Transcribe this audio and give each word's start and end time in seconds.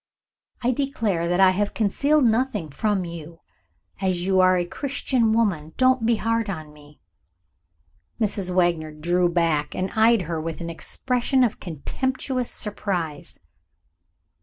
I 0.63 0.71
declare 0.71 1.27
that 1.27 1.39
I 1.39 1.51
have 1.51 1.75
concealed 1.75 2.23
nothing 2.25 2.71
from 2.71 3.05
you. 3.05 3.41
As 4.01 4.25
you 4.25 4.39
are 4.39 4.57
a 4.57 4.65
Christian 4.65 5.31
woman, 5.31 5.73
don't 5.77 6.07
be 6.07 6.15
hard 6.15 6.49
on 6.49 6.73
me!" 6.73 6.99
Mrs. 8.19 8.49
Wagner 8.49 8.91
drew 8.91 9.29
back, 9.29 9.75
and 9.75 9.91
eyed 9.91 10.23
her 10.23 10.41
with 10.41 10.59
an 10.59 10.71
expression 10.71 11.43
of 11.43 11.59
contemptuous 11.59 12.49
surprise. 12.49 13.37